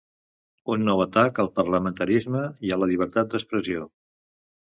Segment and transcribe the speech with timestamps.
[0.75, 3.87] Un nou atac al parlamentarisme i a la llibertat d’expressió.